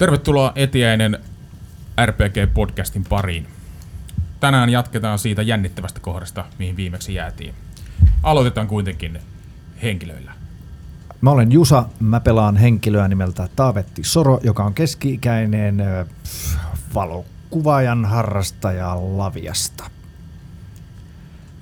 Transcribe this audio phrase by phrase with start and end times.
[0.00, 1.18] Tervetuloa Etiäinen
[2.06, 3.46] RPG-podcastin pariin.
[4.40, 7.54] Tänään jatketaan siitä jännittävästä kohdasta, mihin viimeksi jäätiin.
[8.22, 9.18] Aloitetaan kuitenkin
[9.82, 10.32] henkilöillä.
[11.20, 15.84] Mä olen Jusa, mä pelaan henkilöä nimeltä Taavetti Soro, joka on keski-ikäinen
[16.94, 19.90] valokuvaajan harrastaja Laviasta.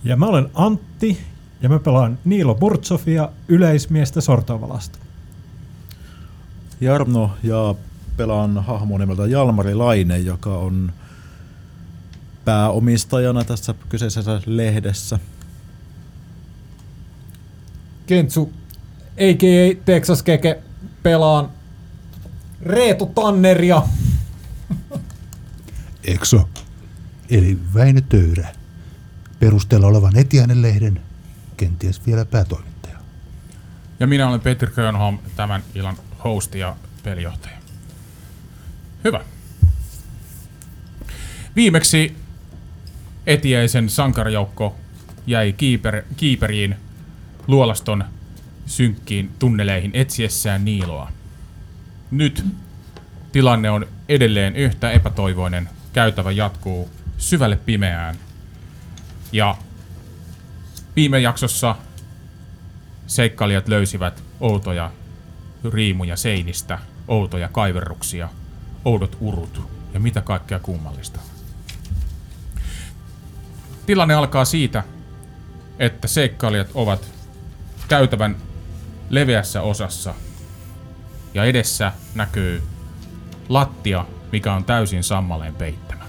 [0.04, 1.20] Ja mä olen Antti,
[1.62, 4.98] ja mä pelaan Niilo Burtsofia, yleismiestä Sortovalasta.
[6.80, 7.74] Jarno ja
[8.18, 10.92] pelaan hahmo nimeltä Jalmari Laine, joka on
[12.44, 15.18] pääomistajana tässä kyseisessä lehdessä.
[18.06, 18.52] Kentsu,
[19.16, 19.82] a.k.a.
[19.84, 20.62] Texas Keke,
[21.02, 21.50] pelaan
[22.62, 23.82] Reetu Tanneria.
[26.04, 26.48] Exo,
[27.30, 28.48] eli Väinö Töyrä,
[29.40, 31.00] perusteella olevan Etiäinen lehden,
[31.56, 32.98] kenties vielä päätoimittaja.
[34.00, 37.57] Ja minä olen Petri Grönholm, tämän illan host ja pelijohtaja.
[39.04, 39.20] Hyvä.
[41.56, 42.16] Viimeksi
[43.26, 44.76] Etiäisen sankarijoukko
[45.26, 46.76] jäi kiiper, kiiperiin
[47.46, 48.04] luolaston
[48.66, 51.12] synkkiin tunneleihin etsiessään Niiloa.
[52.10, 52.44] Nyt
[53.32, 55.68] tilanne on edelleen yhtä epätoivoinen.
[55.92, 58.16] Käytävä jatkuu syvälle pimeään.
[59.32, 59.56] Ja
[60.96, 61.76] viime jaksossa
[63.06, 64.90] seikkailijat löysivät outoja
[65.72, 68.28] riimuja seinistä, outoja kaiverruksia,
[68.84, 69.62] oudot urut
[69.94, 71.20] ja mitä kaikkea kummallista.
[73.86, 74.84] Tilanne alkaa siitä,
[75.78, 77.10] että seikkailijat ovat
[77.88, 78.36] käytävän
[79.10, 80.14] leveässä osassa
[81.34, 82.62] ja edessä näkyy
[83.48, 86.04] lattia, mikä on täysin sammaleen peittämä.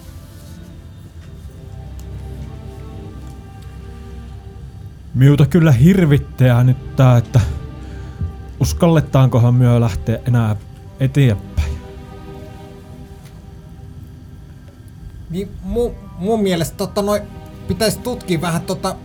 [5.13, 7.39] Miuta kyllä hirvittää nyt tää, että
[8.59, 10.55] uskalletaankohan myö lähteä enää
[10.99, 11.48] eteenpäin.
[15.29, 17.21] Niin mu, mun mielestä tota noin,
[17.67, 18.95] pitäisi tutkia vähän tota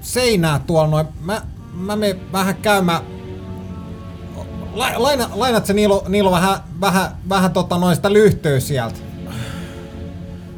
[0.00, 1.06] seinää tuolla noin.
[1.20, 1.42] Mä,
[1.74, 3.02] mä menen vähän käymään.
[4.74, 8.96] La, laina, lainat se Niilo, Niilo vähän, vähän, vähän tota noin sitä lyhtyä sieltä.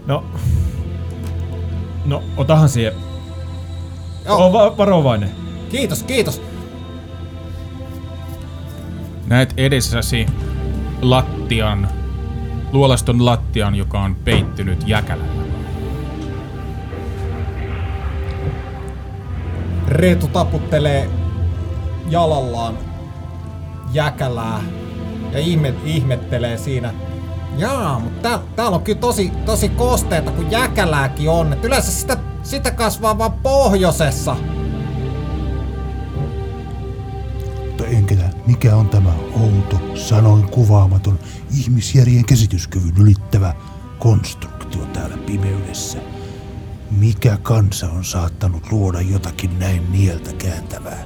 [0.07, 0.25] No,
[2.05, 2.93] no otahan siihen.
[4.25, 5.31] Joo, Oo va- varovainen.
[5.71, 6.43] kiitos, kiitos.
[9.27, 10.27] Näet edessäsi
[11.03, 11.89] lattian,
[12.75, 15.45] luolaston lattian, joka on peittynyt jäkälällä.
[19.89, 21.11] Reetu taputtelee
[22.11, 22.79] jalallaan
[23.93, 24.61] jäkälää
[25.33, 26.95] ja ihme, ihmettelee siinä.
[27.59, 31.53] Jaa, mutta tää, täällä on kyllä tosi, tosi kosteita, kun jäkälääkin on.
[31.53, 34.37] Et yleensä sitä, sitä kasvaa vaan pohjoisessa.
[38.47, 41.19] Mikä on tämä outo, sanoin kuvaamaton,
[41.59, 43.55] ihmisjärjen käsityskyvyn ylittävä
[43.99, 45.99] konstruktio täällä pimeydessä?
[46.91, 51.05] Mikä kansa on saattanut luoda jotakin näin nieltä kääntävää?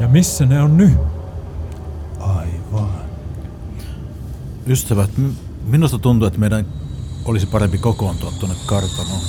[0.00, 0.98] Ja missä ne on nyt?
[2.20, 3.00] Aivan.
[4.66, 5.10] Ystävät,
[5.64, 6.66] minusta tuntuu, että meidän
[7.24, 9.20] olisi parempi kokoontua tuonne kartanoon.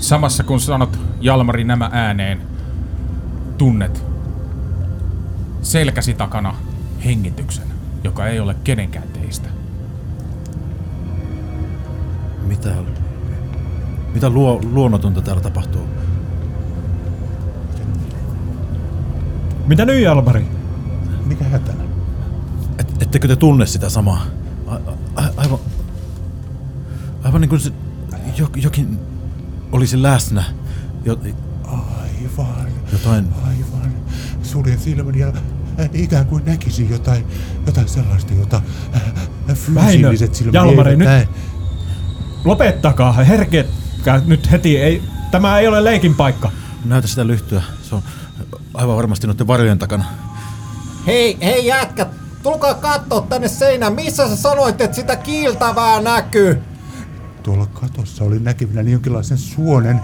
[0.00, 2.42] Samassa kun sanot Jalmari nämä ääneen,
[3.58, 4.11] tunnet
[5.62, 6.54] selkäsi takana
[7.04, 7.66] hengityksen,
[8.04, 9.48] joka ei ole kenenkään teistä.
[12.42, 12.74] Mitä,
[14.14, 15.82] mitä luo, luonnotonta täällä tapahtuu?
[19.66, 20.46] Mitä nyt Jalmari?
[21.24, 21.84] Mikä hätänä?
[22.78, 24.26] Et, ettekö te tunne sitä samaa?
[24.66, 24.74] A,
[25.16, 25.58] a, aivan,
[27.24, 27.72] aivan niin kuin se,
[28.38, 28.98] jo, jokin
[29.72, 30.44] olisi läsnä.
[31.04, 31.18] Jo,
[31.64, 33.92] Aivan, jotain, aivan.
[34.42, 35.32] Suljen silmäni ja
[35.92, 37.26] ikään kuin näkisin jotain,
[37.66, 38.62] jotain sellaista, jota
[38.94, 39.02] äh,
[39.50, 41.28] äh, fyysilliset Jalmari, eivät nyt- näe.
[42.44, 44.78] Lopettakaa, herketkää nyt heti.
[44.78, 46.50] Ei, tämä ei ole leikin paikka.
[46.84, 47.62] näytä sitä lyhtyä.
[47.82, 48.02] Se on
[48.74, 50.04] aivan varmasti noiden varjojen takana.
[51.06, 52.08] Hei, hei jätkät,
[52.42, 53.92] tulkaa kattoo tänne seinään.
[53.92, 56.58] Missä sä sanoit, että sitä kiiltävää näkyy?
[57.42, 60.00] Tuolla katossa oli näkevinä jonkinlaisen suonen,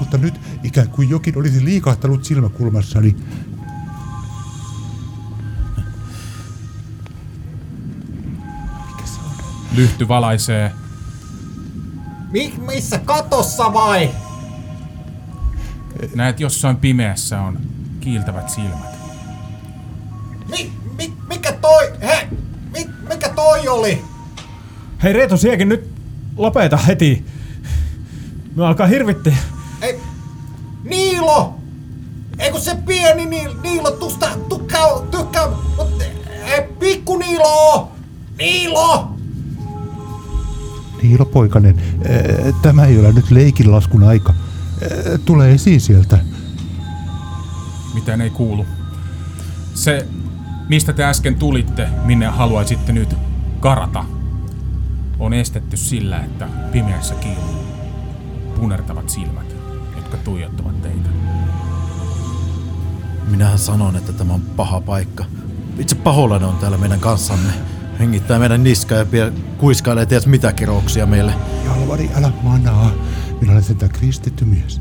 [0.00, 3.06] mutta nyt ikään kuin jokin olisi liikahtanut silmäkulmassani.
[3.06, 3.51] Mikä
[9.74, 10.72] Lyhty valaisee
[12.30, 14.10] Mi- missä katossa vai?
[16.14, 17.58] Näet jossain pimeässä on
[18.00, 18.92] kiiltävät silmät.
[20.50, 21.92] Mi- mi- mikä toi?
[22.02, 22.28] He,
[22.72, 24.04] mi- mikä toi oli?
[25.02, 25.90] Hei Reetu, siekin nyt
[26.36, 27.24] lopeta heti.
[28.56, 29.36] Me alkaa hirvittää.
[29.82, 30.00] Ei,
[30.84, 31.54] Niilo!
[32.38, 34.80] Ei kun se pieni Niilo, Niilo tusta tykkää,
[35.10, 36.04] tykkää, mutta
[36.44, 37.92] ei, pikku Niilo
[38.38, 39.08] Niilo!
[41.02, 41.24] Niilo!
[41.24, 44.34] Poikanen, eh, tämä ei ole nyt leikinlaskun aika.
[44.80, 46.18] Eh, Tule esiin sieltä.
[47.94, 48.66] Mitään ei kuulu.
[49.74, 50.06] Se,
[50.68, 53.16] mistä te äsken tulitte, minne haluaisitte nyt
[53.60, 54.04] karata,
[55.18, 57.62] on estetty sillä, että pimeässä kiiluu
[58.60, 59.56] punertavat silmät,
[59.96, 61.08] jotka tuijottavat teitä.
[63.28, 65.24] Minähän sanon, että tämä on paha paikka.
[65.78, 67.52] Itse paholainen on täällä meidän kanssamme.
[67.98, 71.34] Hengittää meidän niskaa ja pie- kuiskailee ties mitä kirouksia meille.
[71.64, 72.90] Jalvari, älä manaa.
[73.40, 74.80] Minä olen sentään kristitty mies.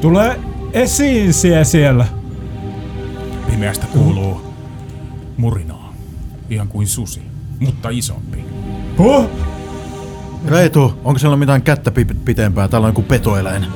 [0.00, 0.40] Tule
[0.72, 2.06] esiin sie siellä.
[3.50, 4.40] Pimeästä kuuluu
[5.36, 5.94] murinaa,
[6.50, 7.22] ihan kuin susi,
[7.60, 8.44] mutta isompi.
[8.98, 9.26] Huh?
[10.48, 12.68] Reitu, onko siellä mitään kättä pi- pitempää?
[12.68, 13.66] Täällä on joku petoeläin.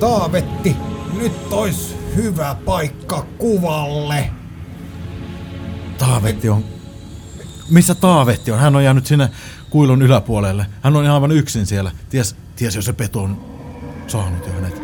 [0.00, 0.76] Taavetti,
[1.18, 4.30] nyt ois hyvä paikka kuvalle.
[5.98, 6.64] Taavetti on...
[7.70, 8.58] Missä Taavetti on?
[8.58, 9.30] Hän on jäänyt sinne
[9.70, 10.66] kuilun yläpuolelle.
[10.82, 11.90] Hän on ihan aivan yksin siellä.
[12.10, 13.44] Ties, ties jos se peto on
[14.06, 14.82] saanut jo hänet.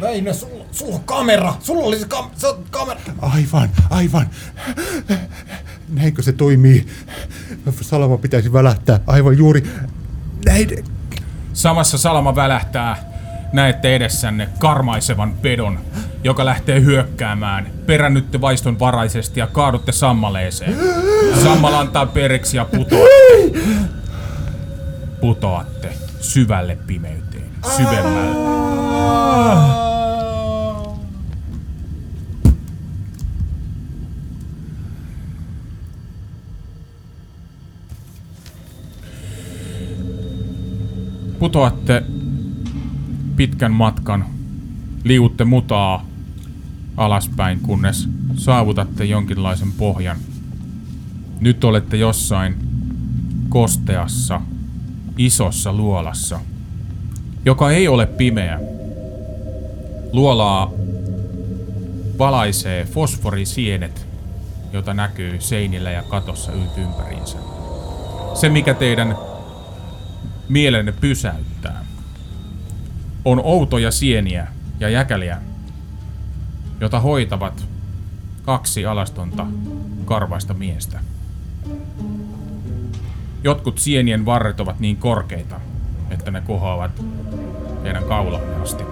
[0.00, 1.54] Väinö, sulla, sulla on kamera!
[1.60, 3.00] Sulla oli se, kam- se on kamera!
[3.18, 4.30] Aivan, aivan.
[5.88, 6.86] Näinkö se toimii?
[7.80, 9.62] Salama pitäisi välähtää aivan juuri
[10.44, 10.84] näin.
[11.52, 13.16] Samassa salama välähtää.
[13.52, 15.80] Näette edessänne karmaisevan pedon,
[16.24, 17.70] joka lähtee hyökkäämään.
[17.86, 20.76] Perännytte vaiston varaisesti ja kaadutte sammaleeseen.
[21.42, 23.60] Sammala antaa periksi ja putoatte.
[25.20, 27.50] Putoatte syvälle pimeyteen.
[27.76, 28.46] Syvemmälle.
[41.38, 42.02] Putoatte
[43.36, 44.24] pitkän matkan,
[45.06, 46.06] liuutte mutaa
[46.96, 50.16] alaspäin, kunnes saavutatte jonkinlaisen pohjan.
[51.40, 52.56] Nyt olette jossain
[53.48, 54.40] kosteassa,
[55.18, 56.40] isossa luolassa,
[57.44, 58.60] joka ei ole pimeä.
[60.12, 60.72] Luolaa
[62.18, 64.06] valaisee fosforisienet,
[64.72, 67.38] jota näkyy seinillä ja katossa ympäriinsä.
[68.34, 69.16] Se, mikä teidän
[70.48, 71.84] mielenne pysäyttää,
[73.24, 75.38] on outoja sieniä ja jäkäliä,
[76.80, 77.66] jota hoitavat
[78.42, 79.46] kaksi alastonta
[80.04, 81.00] karvaista miestä.
[83.42, 85.60] Jotkut sienien varret ovat niin korkeita,
[86.10, 87.02] että ne kohoavat
[87.82, 88.84] teidän kaulamme asti.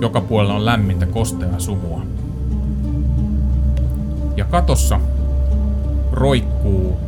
[0.00, 2.02] Joka puolella on lämmintä kosteaa sumua.
[4.36, 5.00] Ja katossa
[6.12, 6.98] roikkuu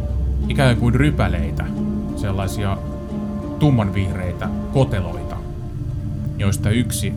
[0.49, 1.65] ikään kuin rypäleitä,
[2.17, 2.79] sellaisia
[3.59, 5.20] tummanvihreitä koteloita,
[6.41, 7.15] joista yksi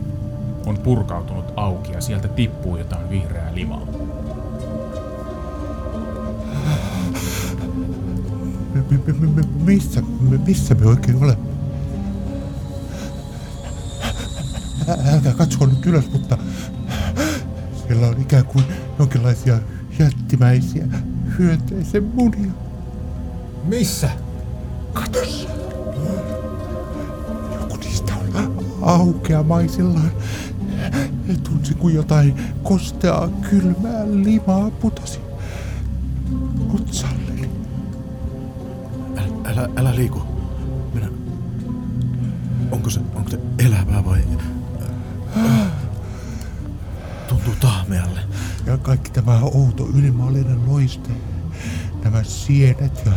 [0.66, 3.86] on purkautunut auki ja sieltä tippuu jotain vihreää limaa.
[9.64, 10.02] Missä,
[10.46, 11.44] missä me oikein olemme?
[15.12, 16.38] Älkää katsoa nyt ylös, mutta
[17.86, 18.64] siellä on ikään kuin
[18.98, 19.58] jonkinlaisia
[19.98, 20.86] jättimäisiä
[21.38, 22.52] hyönteisen munia.
[23.64, 24.10] Missä?
[24.92, 25.63] Katossa.
[28.84, 30.12] Aukeamaisillaan.
[31.42, 35.20] Tunsi kuin jotain kosteaa, kylmää limaa putosi
[36.74, 37.50] otsalleni.
[39.16, 40.22] Älä, älä, älä liiku.
[40.94, 41.08] Minä...
[42.70, 44.20] Onko se, onko se elävää vai...
[47.28, 48.20] Tuntuu tahmealle.
[48.66, 51.10] Ja kaikki tämä outo ylimaallinen loiste,
[52.04, 53.12] nämä sienet ja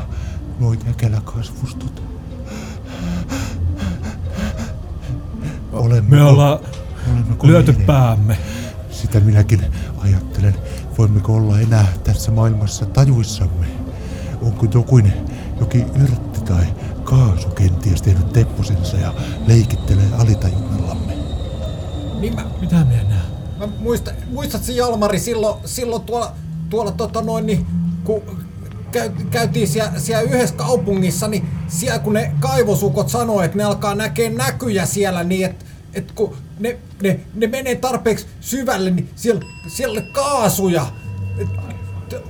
[0.60, 2.17] nuo jäkäläkasvustot.
[5.88, 6.60] Olemme Me ollaan
[7.44, 8.38] lyöty päämme.
[8.92, 9.62] Sitä minäkin
[9.98, 10.56] ajattelen.
[10.98, 13.66] Voimmeko olla enää tässä maailmassa tajuissamme?
[14.42, 15.14] Onko jokin,
[15.60, 16.66] jokin yrtti tai
[17.04, 19.14] kaasu kenties tehnyt tepposensa ja
[19.48, 21.14] leikittelee alitajunnallamme?
[22.20, 23.22] Niin mä, Mitä me enää?
[23.60, 26.32] mä muistan, muistatko Jalmari silloin, silloin tuolla,
[26.70, 27.66] tuolla tota noin, niin,
[28.04, 28.22] kun
[28.92, 33.96] käy, käytiin siellä, siellä yhdessä kaupungissa, niin siellä kun ne kaivosukot sanoo, että ne alkaa
[33.96, 39.42] näkee näkyjä siellä niin, että et kun ne, ne, ne menee tarpeeksi syvälle, niin siellä,
[39.68, 40.88] siellä kaasuja.
[41.38, 41.48] Et,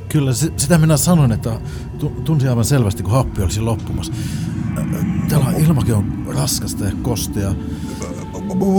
[0.10, 1.60] Kyllä, se, sitä minä sanoin, että
[2.00, 4.14] tu- tunsin aivan selvästi, kun happi olisi loppumassa.
[5.30, 7.54] Täällä ilmakin on raskasta ja kostea.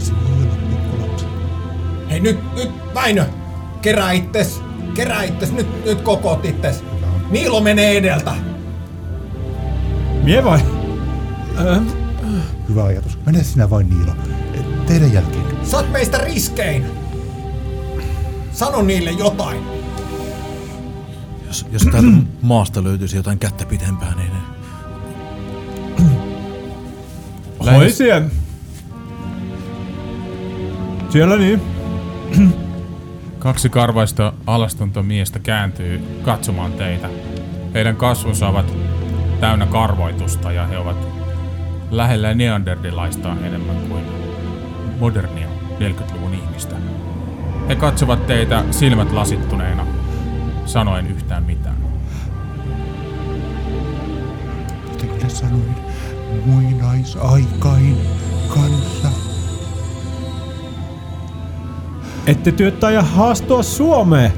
[0.00, 1.26] se voi olla pikkulapsi.
[2.10, 3.24] Hei nyt, nyt Väinö!
[3.82, 4.62] Kerää itses!
[4.94, 5.52] Kerää itses!
[5.52, 6.84] Nyt, nyt kokoot itses!
[7.30, 8.32] Niilo menee edeltä!
[10.24, 10.60] Mie vai?
[11.58, 11.88] Ähm,
[12.68, 13.18] Hyvä ajatus.
[13.26, 14.12] Mene sinä vain Niilo.
[14.86, 15.44] Teidän jälkeen.
[15.62, 16.97] Sä oot meistä riskein!
[18.58, 19.60] Sano niille jotain!
[21.46, 22.08] Jos, jos täältä
[22.42, 24.32] maasta löytyisi jotain kättä pitempää, niin...
[27.72, 28.28] hoi siellä.
[31.10, 31.62] Siellä niin.
[33.38, 37.08] Kaksi karvaista alastonta miestä kääntyy katsomaan teitä.
[37.74, 38.74] Heidän kasvonsa ovat
[39.40, 40.96] täynnä karvoitusta ja he ovat
[41.90, 44.04] lähellä neanderdilaista enemmän kuin
[45.00, 45.48] modernia
[45.78, 46.97] 40-luvun ihmistä.
[47.68, 49.86] He katsovat teitä silmät lasittuneena,
[50.66, 51.76] sanoen yhtään mitään.
[54.88, 55.74] Kuten minä sanoin,
[56.46, 57.96] muinaisaikain
[58.54, 59.08] kanssa.
[62.26, 64.32] Ette työttää ja haastua Suomeen.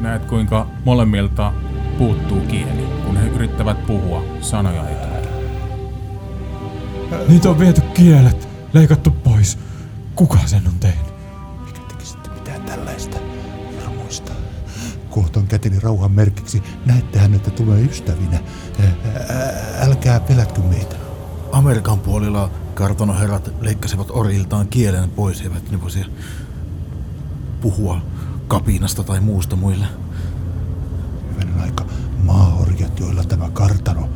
[0.00, 1.52] Näet kuinka molemmilta
[1.98, 5.03] puuttuu kieli, kun he yrittävät puhua sanoja ei.
[7.28, 9.58] Niitä on viety kielet, leikattu pois.
[10.14, 11.14] Kuka sen on tehnyt?
[11.66, 13.18] Mikä tekisitte mitään tällaista
[13.70, 14.32] hirmuista?
[15.10, 16.62] Kohton käteni rauhan merkiksi.
[16.86, 18.38] Näettehän, että tulee ystävinä.
[18.80, 18.86] Ää,
[19.28, 20.96] ää, Älkää pelätkö meitä.
[21.52, 26.04] Amerikan puolella kartanoherrat leikkasivat oriltaan kielen pois, eivät ne voisi
[27.60, 28.00] puhua
[28.48, 29.86] kapinasta tai muusta muille.
[31.32, 31.84] Hyvänen aika
[32.22, 34.08] maaorjat, joilla tämä kartano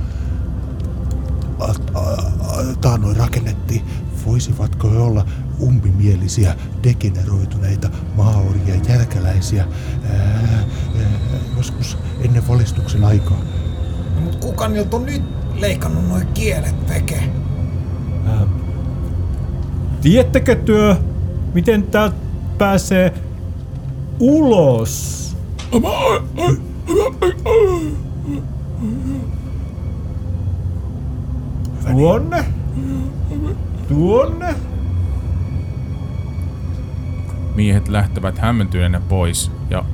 [2.80, 3.82] taannoin rakennettiin,
[4.26, 5.26] voisivatko he olla
[5.60, 9.64] umpimielisiä, degeneroituneita maaorjien jälkeläisiä
[10.10, 10.64] ää, ää,
[11.56, 13.38] joskus ennen valistuksen aikaa?
[14.14, 15.22] No, mut kuka niiltä on nyt
[15.54, 17.22] leikannut noin kielet veke?
[20.00, 20.96] Tiedättekö työ,
[21.54, 22.16] miten täältä
[22.58, 23.14] pääsee
[24.20, 25.18] ulos?
[31.98, 32.44] Tuonne?
[33.88, 34.54] Tuonne?
[37.54, 39.84] Miehet lähtevät hämmentyneenä pois ja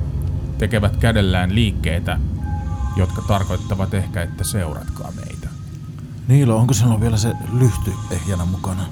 [0.57, 2.19] tekevät kädellään liikkeitä,
[2.95, 5.47] jotka tarkoittavat ehkä, että seuratkaa meitä.
[6.27, 8.85] Niilo, onko sinulla vielä se lyhty ehjänä mukana?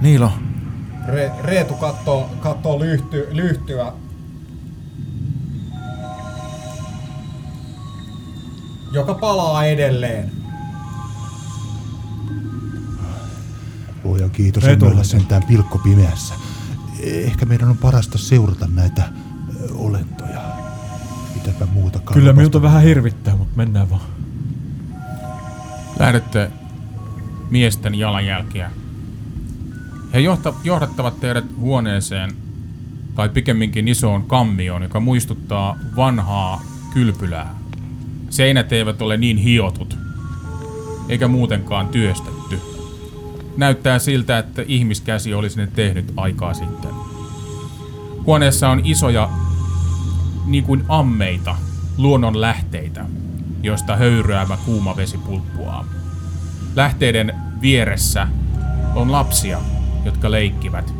[0.00, 0.32] Niilo,
[1.06, 3.92] Re- Reetu kattoo, kattoo lyhty, lyhtyä.
[8.92, 10.41] Joka palaa edelleen.
[14.32, 16.34] Kiitos, Ei emme ole sentään pilkko pimeässä.
[17.02, 19.02] Ehkä meidän on parasta seurata näitä
[19.74, 20.40] olentoja.
[21.34, 24.00] Mitäpä muuta Kyllä minulta vähän hirvittää, mutta mennään vaan.
[25.98, 26.50] Lähdette
[27.50, 28.70] miesten jalanjälkiä.
[30.14, 32.30] He johta, johdattavat teidät huoneeseen,
[33.14, 36.62] tai pikemminkin isoon kammioon, joka muistuttaa vanhaa
[36.92, 37.54] kylpylää.
[38.30, 39.98] Seinät eivät ole niin hiotut,
[41.08, 42.71] eikä muutenkaan työstetty.
[43.56, 46.90] Näyttää siltä, että ihmiskäsi olisi ne tehnyt aikaa sitten.
[48.26, 49.30] Huoneessa on isoja,
[50.46, 51.56] niin kuin ammeita,
[51.98, 53.04] luonnon lähteitä,
[53.62, 55.84] joista höyryävä kuuma vesi pulppuaa.
[56.76, 58.28] Lähteiden vieressä
[58.94, 59.60] on lapsia,
[60.04, 60.94] jotka leikkivät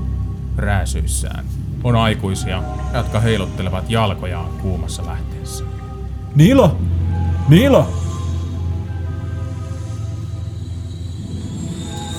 [0.56, 1.44] rääsyissään.
[1.84, 2.62] On aikuisia,
[2.94, 5.64] jotka heiluttelevat jalkojaan kuumassa lähteessä.
[6.34, 6.76] Niilo!
[7.48, 8.01] Niilo!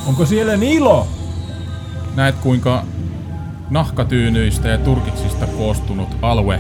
[0.07, 1.07] Onko siellä Niilo?
[2.15, 2.83] Näet kuinka
[3.69, 6.60] nahkatyynyistä ja turkiksista koostunut alue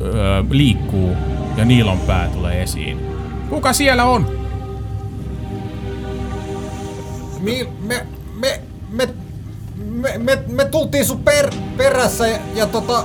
[0.00, 1.10] öö, liikkuu
[1.56, 3.00] ja Niilon pää tulee esiin.
[3.50, 4.26] Kuka siellä on?
[7.40, 9.08] Mi, me, me, me,
[9.76, 13.04] me, me, me tultiin sun per, perässä ja, ja tota...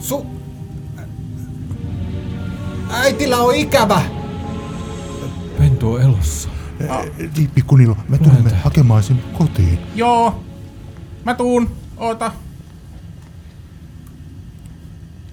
[0.00, 0.26] Su...
[2.92, 4.02] Äitillä on ikävä.
[5.58, 6.48] Pentu on elossa.
[6.82, 9.78] Eh, Niin, pikku Niilo, me tulemme hakemaan sen kotiin.
[9.94, 10.42] Joo,
[11.24, 12.32] mä tuun, oota.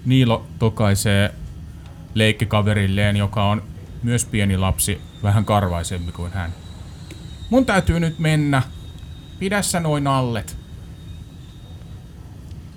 [0.04, 1.34] Niilo tokaisee
[2.14, 3.62] leikkikaverilleen, joka on
[4.02, 6.54] myös pieni lapsi, vähän karvaisempi kuin hän.
[7.50, 8.62] Mun täytyy nyt mennä.
[9.38, 10.56] Pidä sä noin allet.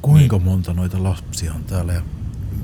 [0.02, 2.02] kuinka monta noita lapsia on täällä ja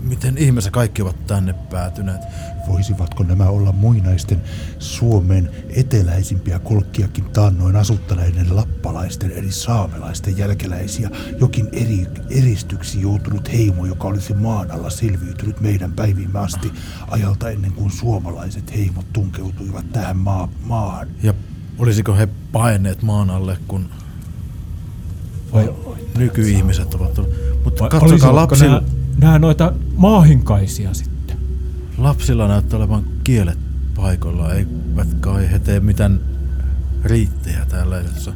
[0.02, 2.22] miten ihmeessä kaikki ovat tänne päätyneet?
[2.68, 4.42] Voisivatko nämä olla muinaisten
[4.80, 11.10] Suomen eteläisimpiä kolkkiakin taannoin asuttaneiden lappalaisten eli saamelaisten jälkeläisiä?
[11.40, 16.72] Jokin eri, eristyksi joutunut heimo, joka olisi maan alla selviytynyt meidän päivimme asti
[17.08, 21.08] ajalta ennen kuin suomalaiset heimot tunkeutuivat tähän maa, maahan.
[21.24, 21.34] Ja
[21.78, 23.90] olisiko he paineet maan alle, kun
[25.54, 25.74] Vai,
[26.18, 27.64] nykyihmiset ovat tulleet?
[27.64, 28.82] Mutta katsokaa, nämä,
[29.22, 31.38] nämä noita maahinkaisia sitten?
[31.98, 33.60] lapsilla näyttää olevan kielet
[33.96, 34.54] paikoilla.
[34.54, 36.20] Eivät kai he tee mitään
[37.04, 38.34] riittejä täällä, jossa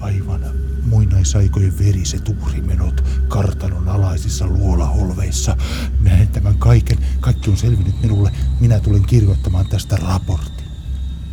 [0.00, 0.40] Aivan
[0.86, 5.56] muinaisaikojen veriset uhrimenot kartanon alaisissa luolaholveissa.
[6.00, 6.98] Näen tämän kaiken.
[7.20, 8.32] Kaikki on selvinnyt minulle.
[8.60, 10.66] Minä tulen kirjoittamaan tästä raportin.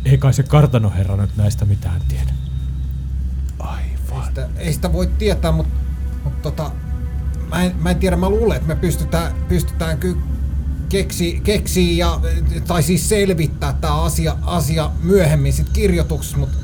[0.04, 2.32] Ei kai se kartanoherra nyt näistä mitään tiedä.
[3.58, 4.26] Aivan.
[4.26, 5.74] Sitä, ei sitä voi tietää, mutta
[6.24, 6.72] mut tota,
[7.54, 10.20] mä, en, mä en tiedä, mä luulen, että me pystytään, pystytään kyllä
[10.88, 12.20] keksi, keksii ja,
[12.66, 16.56] tai siis selvittää tämä asia, asia myöhemmin sit kirjoituksessa, mutta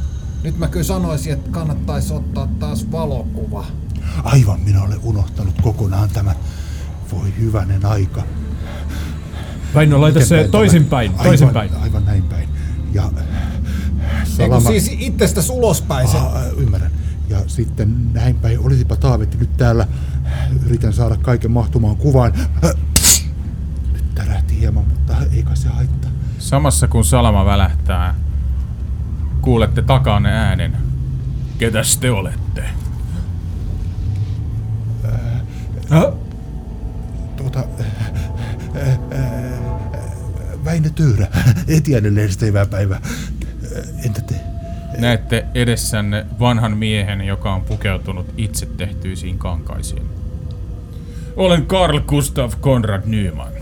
[0.42, 3.66] nyt mä kyllä sanoisin, että kannattaisi ottaa taas valokuva.
[4.24, 6.36] Aivan, minä olen unohtanut kokonaan tämän.
[7.12, 8.22] Voi hyvänen aika.
[9.74, 11.70] Väinö, laita se päin tämä- toisinpäin, aivan, toisinpäin.
[11.82, 12.48] Aivan näin päin.
[12.92, 13.10] Ja
[14.24, 14.70] salama...
[14.70, 16.16] siis itsestäsi ulospäin se.
[16.16, 16.90] Ah, ymmärrän.
[17.28, 19.86] Ja sitten näin päin, olisipa Taavetti nyt täällä.
[20.66, 22.32] Yritän saada kaiken mahtumaan kuvaan.
[23.92, 26.10] Nyt tärähti hieman, mutta ei kai se haittaa.
[26.38, 28.14] Samassa kun salama välähtää,
[29.40, 30.76] kuulette takanne äänen.
[31.58, 32.64] Ketäs te olette?
[35.92, 36.02] Äh,
[37.36, 37.64] Tuota,
[40.64, 41.26] Väinö Tyyrä,
[41.68, 43.00] Etiäinen lehdestä hyvää päivää.
[44.04, 44.34] Entä te?
[44.98, 50.19] Näette edessänne vanhan miehen, joka on pukeutunut itse tehtyisiin kankaisiin.
[51.40, 53.52] Olen Karl Gustav Konrad Nyman.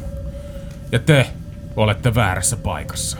[0.92, 1.30] Ja te
[1.76, 3.16] olette väärässä paikassa.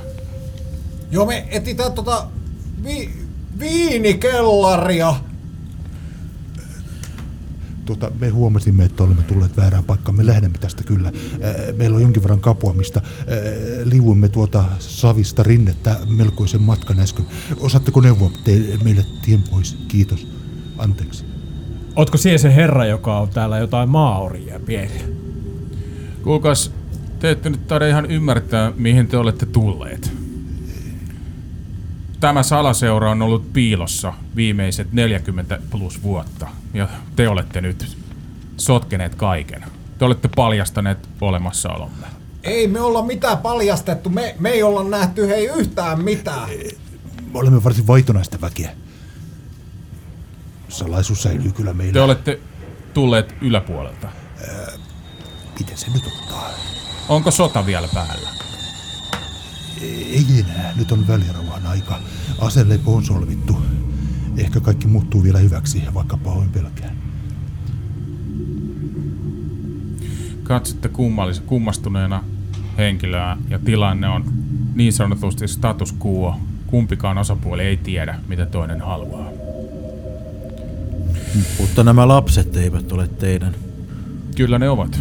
[1.11, 2.26] Joo, me etsitään tota
[2.85, 3.11] vi,
[3.59, 5.14] viinikellaria.
[7.85, 10.16] Tuota, me huomasimme, että olemme tulleet väärään paikkaan.
[10.16, 11.12] Me lähdemme tästä kyllä.
[11.76, 13.02] Meillä on jonkin verran kapuamista.
[13.85, 17.26] Liuimme tuota savista rinnettä melkoisen matkan äsken.
[17.61, 19.76] Osaatteko neuvoa te, meille tien pois?
[19.88, 20.26] Kiitos.
[20.78, 21.38] Anteeksi.
[21.98, 25.02] Ootko siellä se herra, joka on täällä jotain maaoria pieniä?
[26.22, 26.72] Kuulkaas,
[27.18, 30.12] te ette nyt taida ihan ymmärtää, mihin te olette tulleet.
[32.20, 37.96] Tämä salaseura on ollut piilossa viimeiset 40 plus vuotta, ja te olette nyt
[38.56, 39.64] sotkeneet kaiken.
[39.98, 42.06] Te olette paljastaneet olemassaolomme.
[42.42, 46.48] Ei me olla mitään paljastettu, me, me ei olla nähty hei yhtään mitään.
[47.32, 48.70] Me olemme varsin vaitonaista väkeä.
[50.68, 51.92] Salaisuus säilyy kyllä meillä.
[51.92, 52.40] Te olette
[52.94, 54.09] tulleet yläpuolelta.
[55.59, 56.50] Miten se nyt ottaa?
[57.09, 58.28] Onko sota vielä päällä?
[59.83, 60.72] Ei enää.
[60.76, 61.98] Nyt on välirauhan aika.
[62.38, 63.57] Aselepo on solvittu.
[64.37, 66.96] Ehkä kaikki muuttuu vielä hyväksi, vaikka pahoin pelkään.
[70.42, 72.24] Katsotte kummallis- kummastuneena
[72.78, 74.24] henkilöä ja tilanne on
[74.74, 76.37] niin sanotusti status quo.
[76.66, 79.38] Kumpikaan osapuoli ei tiedä, mitä toinen haluaa.
[81.60, 83.54] Mutta nämä lapset eivät ole teidän.
[84.36, 85.00] Kyllä ne ovat.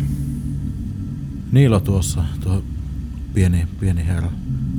[1.51, 2.63] Niilo tuossa, tuo
[3.33, 4.29] pieni, pieni herra.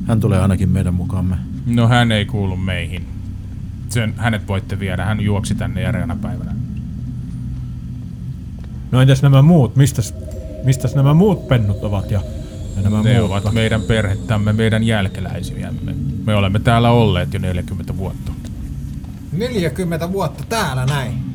[0.06, 1.36] Hän tulee ainakin meidän mukamme.
[1.66, 3.06] No hän ei kuulu meihin.
[3.88, 5.04] Sen hänet voitte viedä.
[5.04, 6.54] Hän juoksi tänne järeänä päivänä.
[8.92, 9.76] No entäs nämä muut?
[9.76, 10.14] Mistäs,
[10.64, 12.20] mistäs nämä muut pennut ovat ja,
[12.76, 13.30] ja nämä Ne muut?
[13.30, 15.94] ovat meidän perhettämme, meidän jälkeläisiämme.
[16.26, 18.32] Me olemme täällä olleet jo 40 vuotta.
[19.32, 21.27] 40 vuotta täällä näin.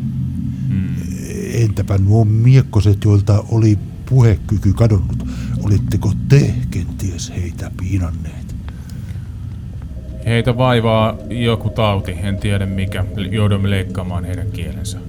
[1.54, 5.28] Entäpä nuo miekkoset, joilta oli puhekyky kadonnut?
[5.64, 8.56] Olitteko te kenties heitä piinanneet?
[10.26, 13.06] Heitä vaivaa joku tauti, en tiedä mikä.
[13.32, 15.00] Joudumme leikkaamaan heidän kielensä.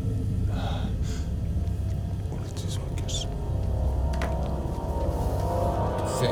[2.30, 3.28] Olet siis oikeassa.
[6.20, 6.30] Se.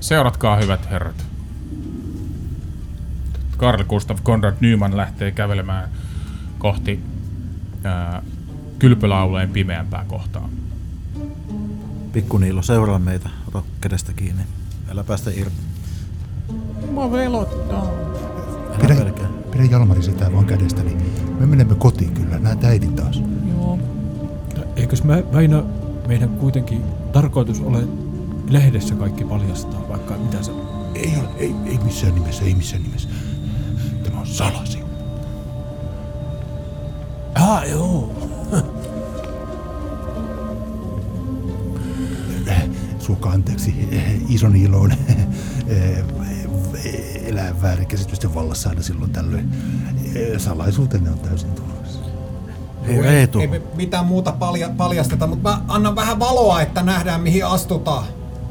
[0.00, 1.26] Seuratkaa hyvät herrat.
[3.56, 5.88] Karl Gustav Konrad Nyman lähtee kävelemään
[6.58, 7.00] kohti
[7.84, 8.22] ää,
[8.84, 10.48] kylpylaulujen pimeämpää kohtaa.
[12.12, 13.28] Pikku Niilo, seuraa meitä.
[13.48, 14.42] Ota kädestä kiinni.
[14.90, 15.56] Älä päästä irti.
[16.90, 17.86] Mua velottaa.
[18.68, 19.28] Älä Pidä, pelkää.
[19.52, 20.96] pidä Jalmari sitä vaan kädestäni.
[21.40, 22.38] Me menemme kotiin kyllä.
[22.38, 23.22] Näet äidin taas.
[24.76, 25.62] Eikös mä, Väinö,
[26.08, 27.88] meidän kuitenkin tarkoitus ole
[28.48, 30.52] lehdessä kaikki paljastaa, vaikka mitä se...
[30.94, 33.08] Ei ole, ei, ei missään nimessä, ei missään nimessä.
[34.02, 34.78] Tämä on salasi.
[37.34, 38.23] Ah, joo.
[43.14, 43.88] Suokaa anteeksi,
[44.28, 44.92] ison iloon
[47.24, 49.52] elää väärinkäsitysten vallassa aina silloin tällöin.
[50.38, 51.98] Salaisuutenne on täysin turvassa.
[52.86, 57.20] Hei Reetu, Ei me mitään muuta palja, paljasteta, mutta mä annan vähän valoa, että nähdään
[57.20, 58.04] mihin astutaan.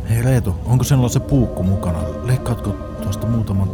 [0.09, 1.99] hei Reetu, onko sinulla se puukko mukana?
[2.23, 2.69] Leikkaatko
[3.03, 3.69] tuosta muutaman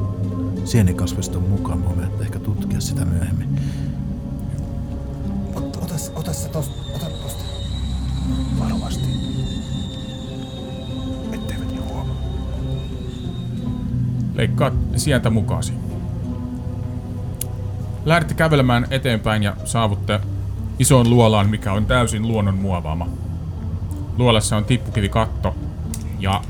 [0.66, 1.86] sienikasviston mukaan?
[1.86, 3.60] Voimme ehkä tutkia sitä myöhemmin.
[5.56, 7.44] Ot, ota, se- ota se tosta, ota tosta.
[8.60, 9.10] Varovasti.
[14.40, 15.74] Leikkaat sieltä mukaasi.
[18.06, 20.20] Lähdette kävelemään eteenpäin ja saavutte
[20.80, 23.08] isoon luolaan, mikä on täysin luonnon muovaama.
[24.18, 25.56] Luolassa on tippukivikatto
[26.20, 26.42] ja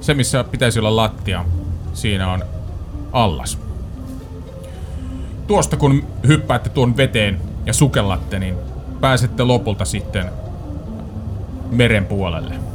[0.00, 1.44] se, missä pitäisi olla lattia,
[1.92, 2.44] siinä on
[3.12, 3.58] allas.
[5.46, 8.54] Tuosta kun hyppäätte tuon veteen ja sukellatte, niin
[9.00, 10.30] pääsette lopulta sitten
[11.70, 12.69] meren puolelle.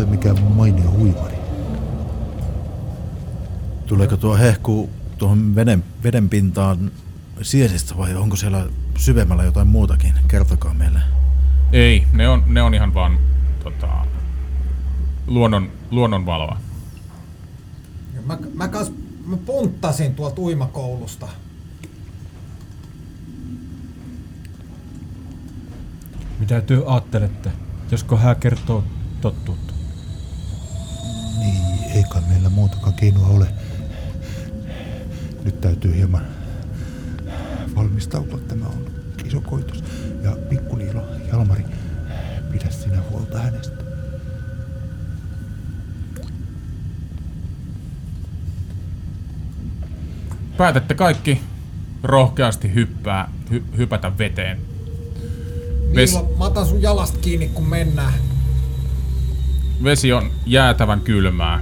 [0.00, 1.36] Ole mikään mainio huimari.
[3.86, 6.90] Tuleeko tuo hehku tuohon veden, veden pintaan
[7.42, 8.66] siesistä vai onko siellä
[8.98, 10.14] syvemmällä jotain muutakin?
[10.28, 11.00] Kertokaa meille.
[11.72, 13.18] Ei, ne on, ne on ihan vaan
[13.64, 14.06] tota,
[15.26, 16.58] luonnon, luonnonvaloa.
[18.26, 18.92] Mä, mä kans
[19.26, 21.28] mä punttasin tuolta uimakoulusta.
[26.38, 27.50] Mitä työ ajattelette,
[27.90, 28.84] josko hän kertoo
[29.20, 29.69] totuutta?
[31.38, 31.62] Niin,
[31.94, 33.46] ei kai meillä muutakaan keinoa ole.
[35.44, 36.26] Nyt täytyy hieman
[37.76, 38.38] valmistautua.
[38.38, 38.86] Tämä on
[39.24, 39.84] iso koitos.
[40.22, 41.64] Ja pikku Niilo, Jalmari,
[42.52, 43.76] pidä sinä huolta hänestä.
[50.56, 51.40] Päätätte kaikki
[52.02, 54.60] rohkeasti hyppää, hy, hypätä veteen.
[55.94, 58.14] Ves, Niilo, mä otan sun jalasta kiinni kun mennään.
[59.84, 61.60] Vesi on jäätävän kylmää.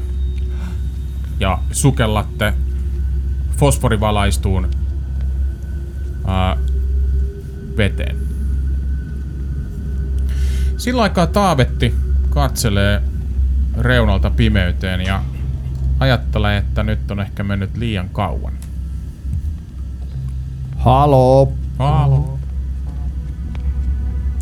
[1.40, 2.54] Ja sukellatte
[3.57, 4.68] fosforivalaistuun
[6.26, 6.57] ää,
[7.76, 8.16] veteen.
[10.76, 11.94] Sillä aikaa Taavetti
[12.31, 13.02] katselee
[13.78, 15.22] reunalta pimeyteen ja
[15.98, 18.52] ajattelee, että nyt on ehkä mennyt liian kauan.
[20.76, 22.38] Halo, Halo.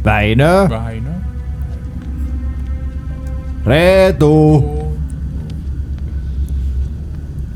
[0.04, 1.25] Väinö, Väinö.
[3.66, 4.64] Reetu,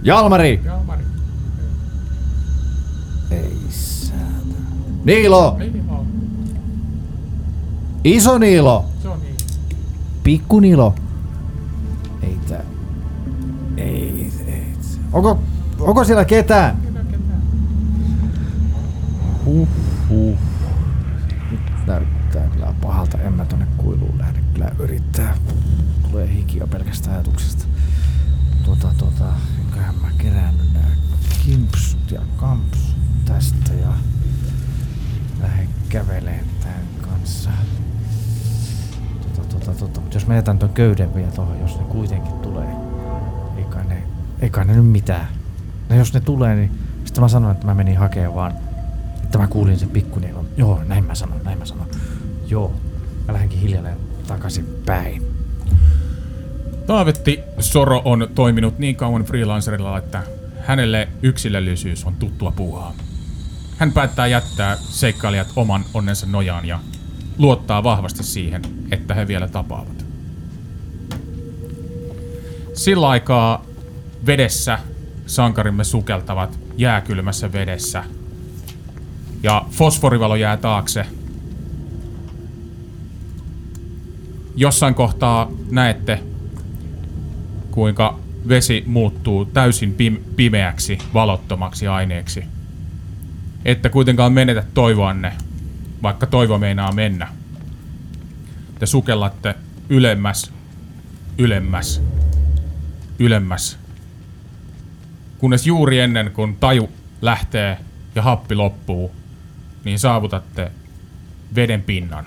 [0.02, 0.60] Jalmari.
[0.64, 1.04] Jalmari.
[3.30, 4.54] Ei saata.
[5.04, 6.04] Niilo, oo.
[8.04, 8.84] iso Niilo,
[9.22, 9.36] niin.
[10.22, 10.94] pikku Niilo.
[12.22, 12.64] Ei tää.
[13.76, 14.74] Ei, ei.
[15.12, 15.38] Onko,
[15.80, 16.76] onko siellä ketään?
[19.44, 19.68] Huh,
[20.08, 20.38] huh.
[21.50, 23.18] Nyt näyttää kyllä pahalta.
[23.18, 25.19] En mä tonne kuiluun lähde kyllä yrittää.
[26.70, 27.64] Pelkästään ajatuksesta.
[28.64, 29.24] Tota, tota,
[29.60, 30.90] enköhän mä kerään nyt nää
[31.44, 33.92] kimpsut ja kampsut tästä ja
[35.40, 37.50] lähden käveleen tän kanssa.
[39.22, 40.00] Tota, tota, tota.
[40.00, 42.68] Mut jos mä jätän ton köyden vielä tohon, jos ne kuitenkin tulee.
[43.56, 44.02] Ei kai ne,
[44.40, 45.28] ei kai ne nyt mitään.
[45.88, 46.70] No jos ne tulee, niin
[47.04, 48.52] sitten mä sanon, että mä menin hakemaan vaan,
[49.22, 50.46] että mä kuulin sen pikkunielon.
[50.56, 51.86] Joo, näin mä sanon, näin mä sanon.
[52.46, 52.72] Joo,
[53.26, 55.29] mä lähdenkin hiljalleen takaisin päin.
[56.90, 60.22] Taavetti Soro on toiminut niin kauan freelancerilla, että
[60.60, 62.94] hänelle yksilöllisyys on tuttua puuhaa.
[63.78, 66.78] Hän päättää jättää seikkailijat oman onnensa nojaan ja
[67.38, 70.06] luottaa vahvasti siihen, että he vielä tapaavat.
[72.74, 73.64] Sillä aikaa
[74.26, 74.78] vedessä
[75.26, 78.04] sankarimme sukeltavat jääkylmässä vedessä.
[79.42, 81.06] Ja fosforivalo jää taakse.
[84.56, 86.29] Jossain kohtaa näette,
[87.70, 92.44] kuinka vesi muuttuu täysin pim- pimeäksi, valottomaksi aineeksi.
[93.64, 95.32] Että kuitenkaan menetä toivoanne,
[96.02, 97.28] vaikka toivo meinaa mennä.
[98.78, 99.54] Te sukellatte
[99.88, 100.52] ylemmäs,
[101.38, 102.02] ylemmäs,
[103.18, 103.78] ylemmäs.
[105.38, 106.90] Kunnes juuri ennen kuin taju
[107.22, 107.78] lähtee
[108.14, 109.12] ja happi loppuu,
[109.84, 110.72] niin saavutatte
[111.54, 112.24] veden pinnan.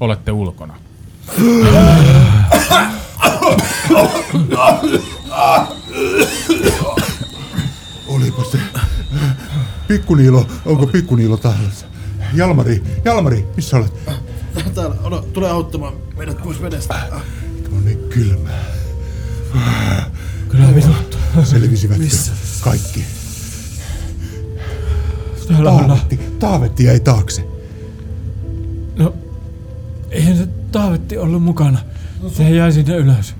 [0.00, 0.74] Olette ulkona.
[8.06, 8.58] Olipa se.
[9.88, 11.86] Pikkuniilo, onko Pikkuniilo tahdassa?
[12.34, 13.92] Jalmari, Jalmari, missä olet?
[14.74, 16.94] Täällä, odo, tule auttamaan meidät pois vedestä.
[17.64, 18.64] Tämä on niin kylmää.
[20.48, 21.44] Kyllä vituttaa.
[21.44, 22.04] Selvisivätkö
[22.60, 23.04] kaikki?
[25.48, 27.44] Täällä on Taavetti, Taavetti jäi taakse.
[30.10, 31.78] eihän se Taavetti ollut mukana.
[32.32, 33.34] Se jäi sinne ylös.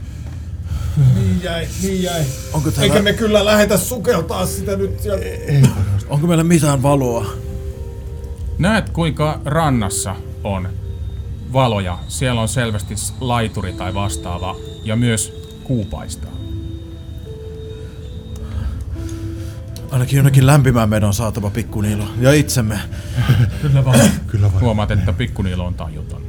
[1.14, 2.24] Niin jäi, niin jäi.
[2.52, 5.24] Onko, täällä, Eikä me kyllä lähetä sukeltaa sitä nyt sieltä.
[6.08, 7.26] onko meillä mitään valoa?
[8.58, 10.68] Näet kuinka rannassa on
[11.52, 11.98] valoja.
[12.08, 15.32] Siellä on selvästi laituri tai vastaava ja myös
[15.64, 16.30] kuupaistaa.
[19.90, 22.04] Ainakin jonnekin lämpimään meidän on saatava pikkuniilo.
[22.20, 22.78] Ja itsemme.
[23.62, 24.00] Kyllä vaan.
[24.26, 24.60] Kyllä vai.
[24.60, 26.25] Huomaat, että pikkuniilo on tajuton.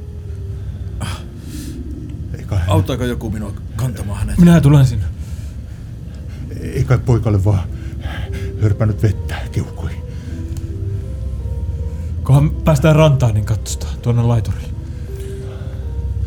[2.47, 4.37] Kai, Auttaako joku minua kantamaan hänet?
[4.37, 5.05] Minä tulen sinne.
[6.61, 7.69] ei kai poikalle vaan
[8.61, 10.01] hörpännyt vettä keuhkoihin.
[12.23, 14.67] Kunhan päästään rantaan, niin katsotaan tuonne laiturille.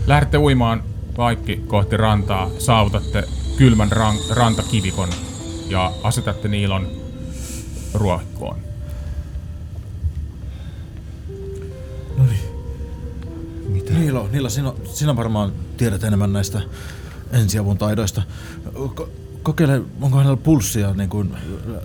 [0.06, 0.82] Lähdette uimaan
[1.16, 3.24] kaikki kohti rantaa, saavutatte
[3.58, 5.08] kylmän ran- rantakivikon
[5.68, 6.88] ja asetatte Niilon
[7.94, 8.58] ruohikkoon.
[14.00, 16.60] Niilo, Niilo sinä, sinä varmaan tiedät enemmän näistä
[17.32, 18.22] ensiavun taidoista.
[18.74, 19.08] Ko-
[19.42, 21.36] kokeile, onko hänellä pulssia niin kuin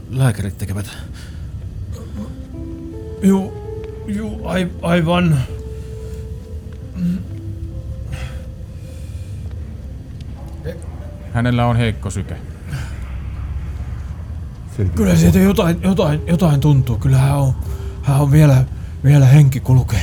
[0.09, 0.85] lääkärit tekevät.
[3.21, 3.53] Juu,
[4.07, 5.39] juu, ai, aivan.
[11.33, 12.37] Hänellä on heikko syke.
[14.95, 16.97] Kyllä siitä jotain, jotain, jotain tuntuu.
[16.97, 17.53] Kyllä hän on,
[18.01, 18.65] hän on vielä,
[19.03, 20.01] vielä henki kulkee.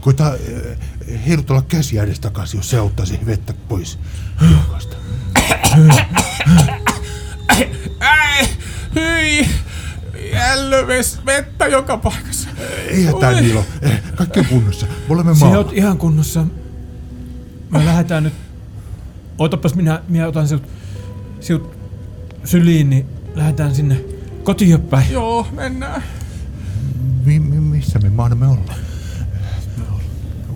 [0.00, 0.78] Koita äh,
[1.26, 3.98] heilutella käsiä edes takaisin, jos se auttaisi vettä pois
[4.40, 4.96] keuhkoista.
[8.00, 8.46] Äi,
[8.94, 9.46] hyi!
[10.32, 12.48] Jällöves vettä joka paikassa.
[12.88, 13.40] Ei hätää Oi.
[13.40, 14.86] Niilo, Eh, kaikki on kunnossa.
[14.86, 15.58] Me olemme Sinä maalla.
[15.58, 16.46] oot ihan kunnossa.
[17.70, 18.32] Me lähdetään nyt.
[19.38, 20.62] Otapas minä, minä otan sinut,
[21.40, 21.76] sinut
[22.44, 24.00] syliin, niin lähdetään sinne
[24.42, 25.12] kotiin päin.
[25.12, 26.02] Joo, mennään.
[27.24, 28.74] Mi- mi- missä me mahdamme olla?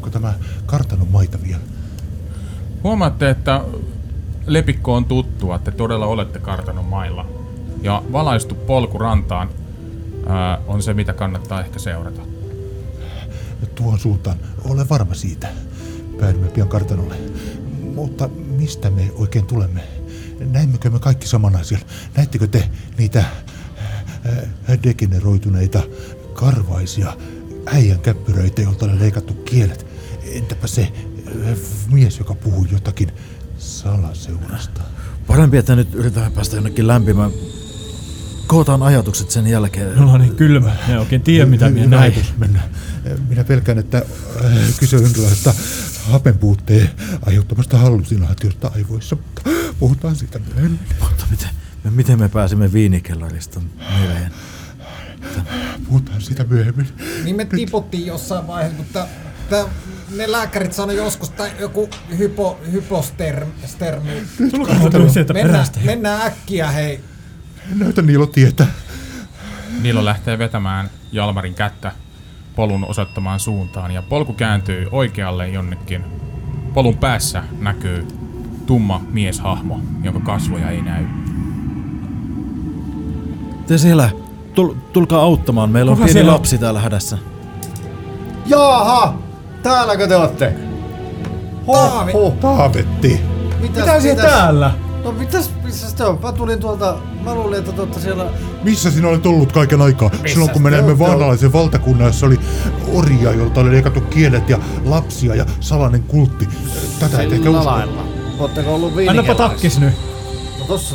[0.08, 0.34] Onko tämä
[0.66, 1.60] kartanon maita vielä?
[2.84, 3.64] Huomaatte, että
[4.46, 7.26] lepikko on tuttua, te todella olette kartanon mailla.
[7.82, 9.50] Ja valaistu polku rantaan
[10.26, 12.20] ää, on se, mitä kannattaa ehkä seurata.
[13.74, 14.36] Tuohon suuntaan.
[14.64, 15.48] Olen varma siitä.
[16.20, 17.14] Päädymme pian kartanolle.
[17.94, 19.80] Mutta mistä me oikein tulemme?
[20.40, 21.86] Näimmekö me kaikki samana siellä?
[22.16, 23.24] Näittekö te niitä
[24.82, 25.82] degeneroituneita
[26.32, 27.16] karvaisia
[27.66, 29.87] äijän käppyröitä, joilta on leikattu kielet?
[30.32, 31.58] Entäpä se äh,
[31.90, 33.12] mies, joka puhuu jotakin
[33.58, 34.80] salaseurasta?
[35.26, 37.30] Parempi, että nyt yritetään päästä jonnekin lämpimään.
[38.46, 39.98] Kootaan ajatukset sen jälkeen.
[39.98, 40.76] On niin kylmä.
[40.88, 42.26] En oikein tiedä, mitä minä näin.
[42.38, 42.60] mennä.
[43.28, 43.98] Minä pelkään, että
[44.44, 45.54] äh, kyse on jonkinlaisesta
[46.10, 46.90] hapenpuutteen
[47.26, 50.80] aiheuttamasta hallusinaatiosta aivoissa, mutta puhutaan siitä myöhemmin.
[51.00, 51.48] Mutta miten,
[51.90, 53.60] miten me pääsimme viinikellarista
[54.00, 54.32] mereen?
[55.88, 56.88] Puhutaan siitä myöhemmin.
[57.24, 59.06] Niin me tiputtiin jossain vaiheessa, mutta
[59.50, 59.64] tää,
[60.16, 63.52] ne lääkärit sanoi joskus, että joku hypo, hypostermi.
[65.32, 67.00] Mennään, mennään äkkiä, hei.
[67.74, 68.66] Näytä Niilo tietä.
[69.82, 71.92] Niilo lähtee vetämään Jalmarin kättä
[72.56, 76.04] polun osoittamaan suuntaan ja polku kääntyy oikealle jonnekin.
[76.74, 78.06] Polun päässä näkyy
[78.66, 81.04] tumma mieshahmo, jonka kasvoja ei näy.
[83.66, 84.10] Te siellä,
[84.54, 85.70] tul, tulkaa auttamaan.
[85.70, 87.18] Meillä on Kuka pieni siellä lapsi täällä hädässä.
[88.46, 89.27] Jaaha!
[89.62, 90.54] Täälläkö te olette?
[91.72, 92.12] Taavi.
[92.40, 93.20] Taavetti.
[93.60, 94.70] Mitäs, Mitä siellä täällä?
[95.04, 96.18] No mitäs, missä te on?
[96.22, 98.24] Mä tulin tuolta, mä luulin, että te olette siellä...
[98.62, 100.10] Missä sinä olet ollut kaiken aikaa?
[100.26, 102.40] Silloin kun me näimme vaanalaisen valtakunnan, jossa oli
[102.94, 106.48] orjia, joilta oli leikattu kielet ja lapsia ja salainen kultti.
[107.00, 107.64] Tätä et ehkä usko.
[107.64, 108.04] lailla.
[108.38, 109.94] Ootteko ollut Annapa takkis nyt.
[110.58, 110.94] No tossa.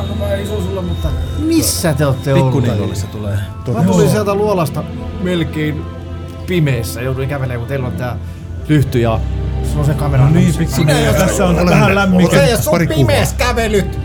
[0.00, 1.08] Onko mä iso sulla, mutta...
[1.38, 2.64] Missä te olette ollut?
[2.92, 3.38] Se tulee.
[3.74, 4.84] Mä tulin sieltä luolasta
[5.22, 5.97] melkein
[6.48, 7.02] pimeessä.
[7.02, 8.16] Jouduin kävelemään, kun teillä on tää
[8.68, 9.20] lyhty ja
[9.64, 10.24] sulla on se kamera.
[10.24, 10.96] No niin, pikkuinen.
[10.96, 12.30] Sinä, Tässä on vähän lämmin.
[12.30, 12.98] Se ja sun pari kuvaa.
[12.98, 13.98] pimeäs kävelyt.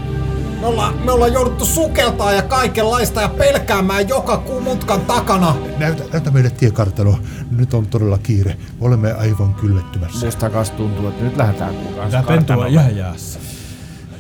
[0.62, 5.56] Me ollaan, me ollaan jouduttu sukeltaa ja kaikenlaista ja pelkäämään joka ku- mutkan takana.
[5.78, 7.18] Näytä, näytä meille tiekartano.
[7.58, 8.58] Nyt on todella kiire.
[8.82, 10.26] Olemme aivan kylvettymässä.
[10.26, 12.12] Musta kas tuntuu, että nyt lähdetään kukaan.
[12.12, 13.40] Tää pentu on ihan jäässä.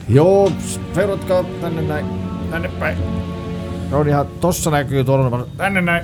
[0.09, 0.51] Joo,
[0.95, 2.05] verotkaa tänne näin.
[2.51, 2.97] Tänne päin.
[3.89, 5.45] Ne on ihan, tossa näkyy tuolla.
[5.57, 6.03] Tänne näin.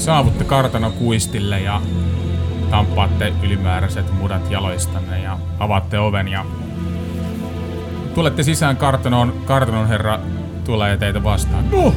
[0.00, 1.82] Saavutte kartanon kuistille ja
[2.70, 6.44] tamppaatte ylimääräiset mudat jaloistanne ja avaatte oven ja
[8.14, 9.32] tulette sisään kartanoon.
[9.46, 10.18] Kartanon herra
[10.64, 11.70] tulee teitä vastaan.
[11.70, 11.94] No!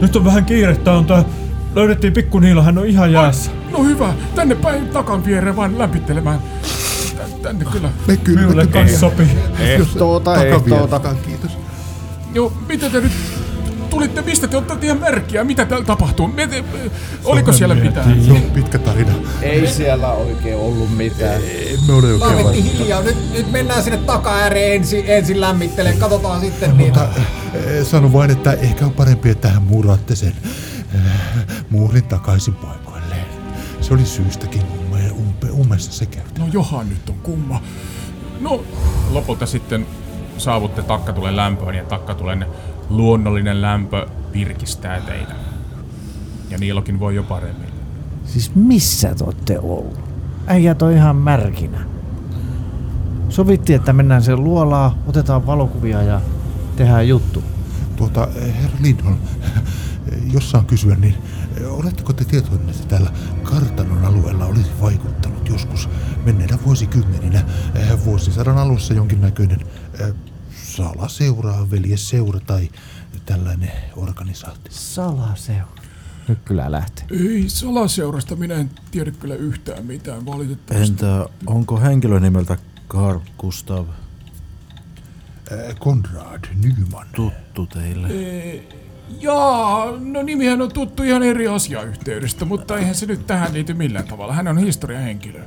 [0.00, 1.24] Nyt on vähän kiirettä, on tää...
[1.74, 3.50] Löydettiin pikku Niilo, hän on ihan jäässä.
[3.72, 6.38] No hyvä, tänne päin takan viereen vaan lämpittelemään.
[7.18, 7.88] Tän- Tänne kyllä.
[8.06, 8.40] Me kyllä.
[8.40, 9.38] Minulle kanssa sopii.
[9.58, 11.14] Ehtoota, ehtoota.
[11.26, 11.58] Kiitos.
[12.34, 13.12] Joo, mitä te nyt
[13.90, 14.22] tulitte?
[14.22, 15.44] Mistä te ottatte ihan merkkiä?
[15.44, 16.28] Mitä täällä tapahtuu?
[16.28, 16.64] Me, te,
[17.24, 18.22] oliko siellä mitään?
[18.24, 19.12] Se on pitkä tarina.
[19.42, 21.40] Ei siellä oikein ollut mitään.
[21.44, 22.78] Emme ole oikein Taavetti varma.
[22.78, 27.08] hiljaa, nyt, nyt mennään sinne takaääreen ensin, ensin lämmittelee, katsotaan sitten niitä.
[27.54, 30.32] Eh, Sano vain, että ehkä on parempi, että hän muraatte sen
[30.94, 31.00] eh,
[31.70, 33.26] muurin takaisin paikoilleen.
[33.80, 36.30] Se oli syystäkin umme, umpe, ummessa se käytä.
[36.38, 37.62] No johan nyt on kumma.
[38.40, 38.64] No,
[39.10, 39.86] lopulta sitten
[40.38, 42.46] saavutte takkatulen lämpöön ja takkatulen
[42.90, 45.34] luonnollinen lämpö virkistää teitä.
[46.50, 47.68] Ja niillokin voi jo paremmin.
[48.24, 50.00] Siis missä te ootte ollut?
[50.46, 51.78] Äijät on ihan märkinä.
[53.28, 56.20] Sovittiin, että mennään sen luolaa, otetaan valokuvia ja
[56.76, 57.42] tehdään juttu.
[57.96, 59.16] Tuota, eh, herra Lindholm,
[60.32, 61.14] jos saan kysyä, niin
[61.56, 63.10] eh, oletteko te tietoinen, että täällä
[63.42, 65.88] kartanon alueella olisi vaikuttanut joskus
[66.24, 67.42] menneinä vuosikymmeninä
[67.74, 69.60] eh, vuosisadan alussa jonkinnäköinen
[70.68, 72.68] eh, salaseura, veljesseura tai
[73.26, 74.72] tällainen organisaatio?
[74.72, 75.68] Salaseura.
[76.28, 77.06] Nyt kyllä lähtee.
[77.10, 80.88] Ei salaseurasta minä en tiedä kyllä yhtään mitään valitettavasti.
[80.90, 83.86] Entä onko henkilö nimeltä Carl Gustav
[85.50, 87.06] Eh, Konrad Nyman.
[87.16, 88.08] tuttu teille?
[89.20, 94.08] Jaa, no nimihän on tuttu ihan eri asiayhteydestä, mutta eihän se nyt tähän liity millään
[94.08, 94.32] tavalla.
[94.32, 95.40] Hän on historiahenkilö.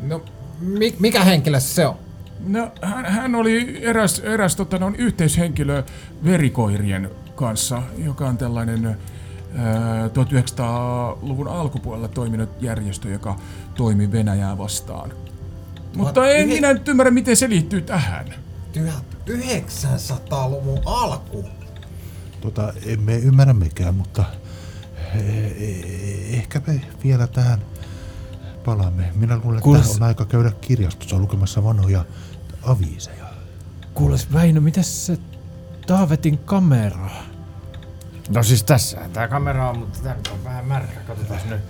[0.00, 0.24] No,
[0.60, 1.96] mi, mikä henkilö se on?
[2.46, 5.82] No, hän, hän oli eräs, eräs tota, no, yhteyshenkilö
[6.24, 13.36] verikoirien kanssa, joka on tällainen ää, 1900-luvun alkupuolella toiminut järjestö, joka
[13.74, 15.12] toimi Venäjää vastaan.
[15.96, 18.26] Mutta en minä nyt ymmärrä, miten se liittyy tähän.
[19.26, 21.44] 1900-luvun alku.
[22.40, 24.24] Tota, emme ymmärrä mikään, mutta
[25.14, 27.58] eh, eh, ehkä me vielä tähän
[28.64, 29.12] palaamme.
[29.14, 32.04] Minä luulen, että Kuules- on aika käydä kirjastossa lukemassa vanhoja
[32.66, 33.24] aviiseja.
[33.94, 35.18] Kuules Väinö, mitäs se
[35.86, 37.10] Taavetin kamera?
[38.34, 41.00] No siis tässä tää kamera on, mutta tää nyt on vähän märkä.
[41.06, 41.60] Katsotaan nyt.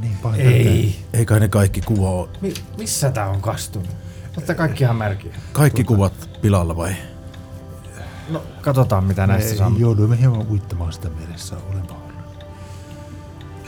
[0.00, 1.04] Niin pahoin Ei.
[1.12, 2.28] Ei kai ne kaikki kuva ole.
[2.40, 3.88] Mi- missä tää on kastunut?
[4.36, 5.34] Mutta kaikki ihan märkiä.
[5.52, 6.94] Kaikki kuvat pilalla vai?
[8.28, 9.72] No, katsotaan mitä näistä Me saa.
[9.78, 12.26] jouduimme hieman uittamaan sitä meressä, olen pahoillani.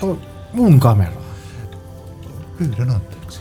[0.02, 0.20] On
[0.52, 1.12] mun kamera.
[2.58, 3.40] Pyydän anteeksi.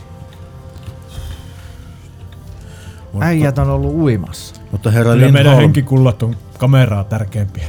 [3.22, 4.54] Äijät on ollut uimassa.
[4.72, 7.68] Mutta herra Kyllä meidän Lindholm, henkikullat on kameraa tärkeämpiä.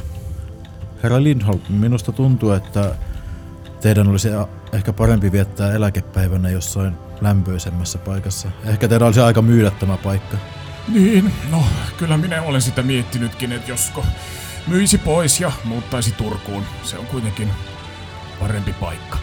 [1.02, 2.94] herra Lindholm, minusta tuntuu, että
[3.80, 4.28] teidän olisi
[4.72, 8.48] ehkä parempi viettää eläkepäivänä jossain lämpöisemmässä paikassa.
[8.64, 10.36] Ehkä teidän olisi aika myydä tämä paikka.
[10.88, 11.64] Niin, no
[11.96, 14.04] kyllä minä olen sitä miettinytkin, että josko
[14.66, 16.62] myisi pois ja muuttaisi Turkuun.
[16.82, 17.48] Se on kuitenkin
[18.40, 19.18] parempi paikka.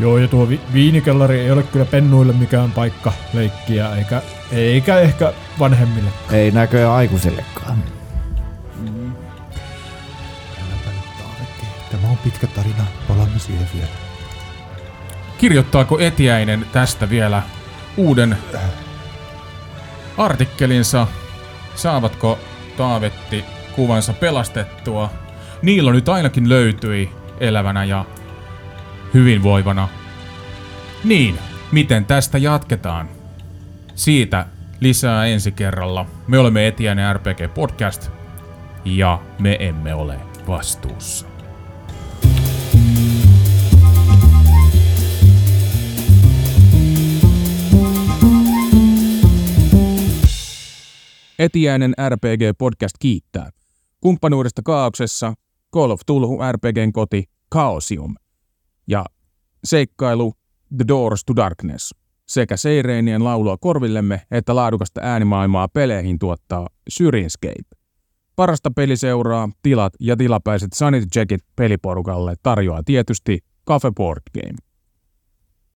[0.00, 5.32] Joo, ja tuo vi- viinikellari ei ole kyllä pennuille mikään paikka leikkiä, eikä, eikä ehkä
[5.58, 6.10] vanhemmille.
[6.32, 7.82] Ei näköjään aikuisillekaan.
[8.84, 9.12] Nyt
[11.18, 11.66] Taavetti.
[11.90, 13.88] Tämä on pitkä tarina, palaamme siihen vielä.
[15.38, 17.42] Kirjoittaako Etiäinen tästä vielä
[17.96, 18.38] uuden
[20.18, 21.06] artikkelinsa?
[21.74, 22.38] Saavatko
[22.76, 25.10] Taavetti kuvansa pelastettua?
[25.62, 28.04] Niilo nyt ainakin löytyi elävänä ja
[29.14, 29.88] hyvinvoivana.
[31.04, 31.38] Niin,
[31.72, 33.08] miten tästä jatketaan?
[33.94, 34.46] Siitä
[34.80, 36.06] lisää ensi kerralla.
[36.26, 38.10] Me olemme Etiäinen RPG Podcast
[38.84, 41.26] ja me emme ole vastuussa.
[51.38, 53.50] Etiäinen RPG-podcast kiittää.
[54.00, 55.34] Kumppanuudesta kaauksessa
[55.74, 58.14] Call of Tulhu RPGn koti Chaosium
[58.88, 59.04] ja
[59.64, 60.34] seikkailu
[60.76, 61.94] The Doors to Darkness
[62.28, 67.78] sekä seireenien laulua korvillemme että laadukasta äänimaailmaa peleihin tuottaa Syrinscape.
[68.36, 74.67] Parasta peliseuraa, tilat ja tilapäiset sanity checkit peliporukalle tarjoaa tietysti Cafe Board Game.